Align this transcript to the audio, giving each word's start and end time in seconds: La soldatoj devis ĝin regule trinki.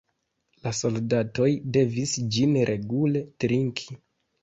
La 0.67 0.71
soldatoj 0.77 1.51
devis 1.79 2.17
ĝin 2.39 2.59
regule 2.73 3.27
trinki. 3.45 4.05